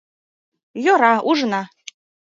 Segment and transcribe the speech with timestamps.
[0.83, 1.61] Йӧра, ужына...